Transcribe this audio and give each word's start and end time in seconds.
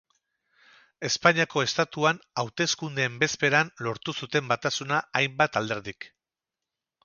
Espainiako 1.09 1.63
Estatuan 1.65 2.21
hauteskundeen 2.43 3.21
bezperan 3.25 3.71
lortu 3.89 4.19
zuten 4.23 4.53
batasuna 4.55 5.03
hainbat 5.21 5.61
alderdik. 5.65 6.13